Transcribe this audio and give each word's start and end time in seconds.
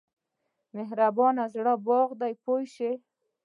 مهربان 0.75 1.35
زړه 1.53 1.73
باغ 1.85 2.09
دی 2.21 2.33
پوه 2.43 2.61
شوې!. 2.73 2.91